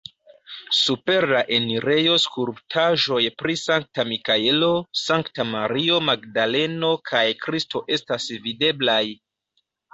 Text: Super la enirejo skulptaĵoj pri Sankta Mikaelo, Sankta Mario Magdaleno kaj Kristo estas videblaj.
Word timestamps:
Super 0.75 1.27
la 1.31 1.41
enirejo 1.57 2.15
skulptaĵoj 2.23 3.19
pri 3.43 3.57
Sankta 3.65 4.07
Mikaelo, 4.13 4.71
Sankta 5.03 5.47
Mario 5.53 6.01
Magdaleno 6.09 6.93
kaj 7.13 7.25
Kristo 7.47 7.87
estas 7.99 8.31
videblaj. 8.51 9.03